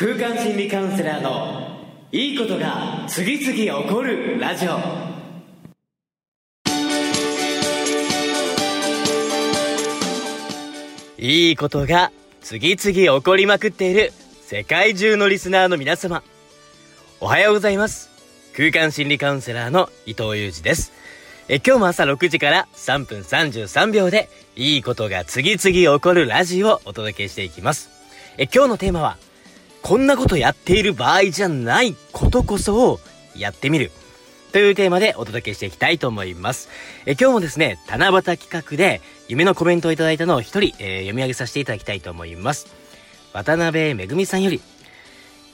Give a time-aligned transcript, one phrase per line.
[0.00, 1.76] 空間心理カウンセラーの
[2.12, 4.78] いいことが次々起こるラジオ。
[11.18, 16.22] いいことが次々起こりまくっている世界中のリスナーの皆様。
[17.18, 18.08] おはようございます。
[18.56, 20.92] 空間心理カウンセラーの伊藤裕二です。
[21.48, 27.90] え今日も朝6時から3分33秒でいいことが次々起こるラジオをお届けしていきます。
[28.36, 29.18] え今日のテーマは
[29.82, 33.00] こんなことやっている場合じゃないことこそを
[33.36, 33.90] やってみる。
[34.52, 36.68] というテーマでお届けしていきたいと思います。
[37.04, 42.66] え今日もですね、七夕企画で夢のコメントをいただいたのを一人、えー、読み上げさせていただきたいと思います。
[43.32, 44.60] 渡辺めぐみさんより、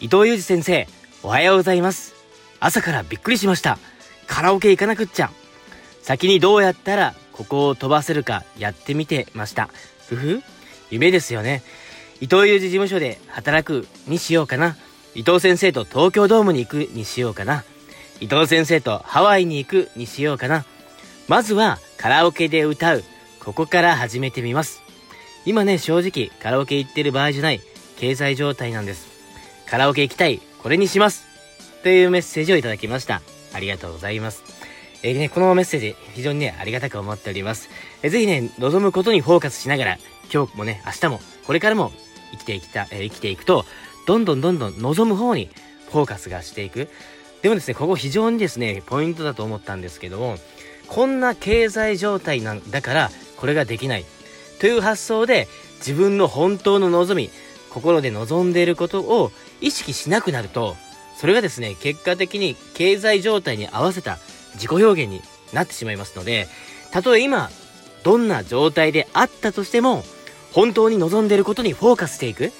[0.00, 0.86] 伊藤裕二先生、
[1.22, 2.14] おはようございます。
[2.60, 3.78] 朝からびっくりしました。
[4.28, 5.30] カラオケ行かなくっちゃ。
[6.02, 9.68] 先にどうやったらここを飛ばせるかやってみてました。
[10.08, 10.42] ふふ
[10.90, 11.62] 夢ですよね。
[12.20, 14.76] 伊藤裕二事務所で働くにしようかな。
[15.14, 17.64] 伊藤先生と東京ドームに行くにしようかな。
[18.20, 20.64] 伊藤先生とハワイに行くにしようかな。
[21.28, 23.04] まずはカラオケで歌う。
[23.40, 24.82] ここから始めてみます。
[25.44, 27.60] 今ね、正直カラオケ行ってる場合じゃない
[27.96, 29.06] 経済状態なんです。
[29.68, 30.40] カラオケ行きたい。
[30.62, 31.26] これにします。
[31.82, 33.22] というメッセージをいただきました。
[33.52, 34.42] ありがとうございます。
[35.02, 37.68] えー、ね、このメッセージ非常にね、ありがたく思っております。
[38.02, 39.98] えー、ぜひね、望むことにフォーカスしながら、
[40.32, 41.92] 今日もね、明日も、これからも
[42.32, 43.64] 生きていきた、えー、生きていくと、
[44.06, 45.48] どんどんどんどん望む方に
[45.90, 46.88] フォーカスがしていく。
[47.42, 50.38] でもですね、ここ非常にですね、ポイントだと思ったんですけども、
[50.88, 54.04] こんな経済状態なんだから、これができない。
[54.60, 57.30] という発想で、自分の本当の望み、
[57.70, 60.76] 心で望んでいることを意識しなくなると、
[61.18, 64.18] それがですね、結果的に経済状態に合わせた
[64.54, 66.48] 自己表現になってしまいますので、
[66.90, 67.50] たとえ今、
[68.02, 70.04] どんな状態であったとしても、
[70.52, 72.52] 本当に望んでることにフォーカスしていく。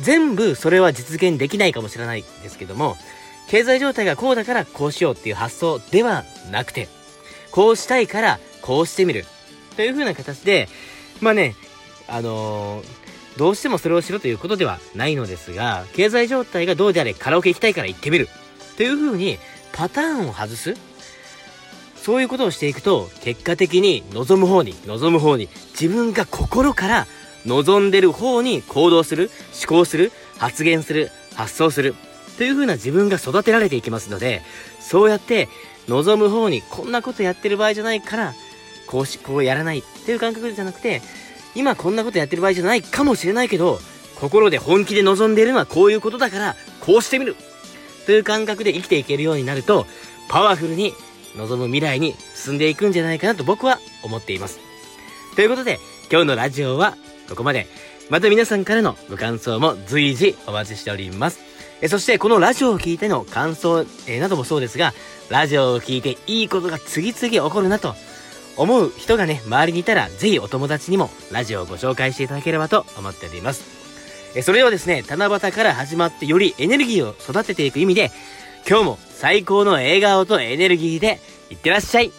[0.00, 2.96] 全部それは実現できないかもしれないですけども、
[3.48, 6.88] 経済状態がこうだからこうしようっていう発想ではなくて、
[7.50, 9.24] こうしたいからこうしてみる。
[9.76, 10.68] という風な形で、
[11.20, 11.54] まあね、
[12.08, 18.28] あのー、どうしてもそれをしろということではないのですが、経済状態がどうであれカラオケ行きたいから行ってみる。
[18.76, 19.38] という風に
[19.72, 20.74] パターンを外す。
[21.96, 25.48] そういうことをしていくと、結果的に望む方に、望む方に、
[25.78, 27.06] 自分が心から
[27.46, 31.94] 望んでる方に行動する、思考する、発言する、発想する、
[32.36, 34.42] という風な自分が育てられていきますので、
[34.80, 35.48] そうやって
[35.88, 38.34] 望む方にこんなことやってる場合じゃないから、
[38.86, 41.02] こうし、こうやらないっていう感覚じゃなくて、
[41.54, 43.80] 今こんなことやってる場合じゃないかもしれないけど、
[44.20, 47.36] 心で本気で望んでいるのはこういうことだから、こうしてみる
[48.06, 49.86] という感覚で生きていけるようになると、
[50.28, 50.94] パワフルに
[51.36, 54.60] 望む未来に進んでいくんじゃないかなと僕は思っています。
[55.36, 55.78] ということで、
[56.10, 56.96] 今日のラジオは
[57.28, 57.66] ここまで。
[58.10, 61.40] また皆さんからのご感想も随時お待ちしております。
[61.80, 64.94] えそしてこのラジオを聴いての感想、えなどもそうですが、
[65.28, 67.94] ラジオを聴いていいことが次々起こるなと
[68.56, 73.64] 思う人がね、周りにいたら、ぜひお友達にもラジオをご紹介していただければと思っております。
[74.34, 78.10] えそれではですね、七夕から始まってよりエネルギーを育てていく意味で、
[78.68, 82.10] 今日も最高の笑顔とエネルギーでいってらっしゃい